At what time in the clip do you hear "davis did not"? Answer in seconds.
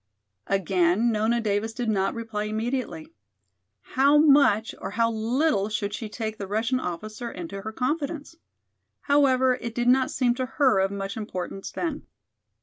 1.39-2.15